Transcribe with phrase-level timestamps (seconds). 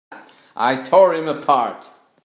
[0.57, 1.91] I tore him apart!